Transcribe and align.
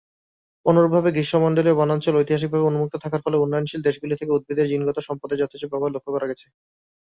অনুরূপভাবে 0.65 1.09
গ্রীষ্মমন্ডলীয় 1.11 1.77
বনাঞ্চল 1.79 2.13
ঐতিহাসিকভাবে 2.17 2.67
উন্মুক্ত 2.69 2.93
থাকার 3.03 3.23
ফলে 3.25 3.37
উন্নয়নশীল 3.37 3.81
দেশগুলি 3.83 4.15
থেকে 4.17 4.35
উদ্ভিদের 4.37 4.69
জিনগত 4.71 4.97
সম্পদের 5.07 5.41
যথেচ্ছ 5.41 5.63
ব্যবহার 5.71 5.93
লক্ষ্য 5.95 6.11
করা 6.13 6.29
গেছে। 6.31 6.45